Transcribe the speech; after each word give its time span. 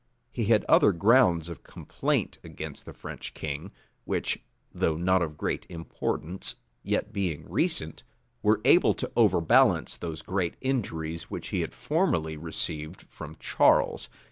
He 0.31 0.45
had 0.45 0.65
other 0.65 0.93
grounds 0.93 1.47
of 1.47 1.61
complaint 1.61 2.39
against 2.43 2.87
the 2.87 2.93
French 2.95 3.35
king; 3.35 3.71
which, 4.03 4.39
though 4.73 4.97
not 4.97 5.21
of 5.21 5.37
great 5.37 5.67
importance, 5.69 6.55
yet 6.81 7.13
being 7.13 7.47
recent, 7.47 8.01
were 8.41 8.61
able 8.65 8.95
to 8.95 9.11
overbalance 9.15 9.97
those 9.97 10.23
great 10.23 10.55
injuries 10.59 11.29
which 11.29 11.49
he 11.49 11.61
had 11.61 11.75
formerly 11.75 12.35
received 12.35 13.03
from 13.09 13.37
Charles. 13.39 14.09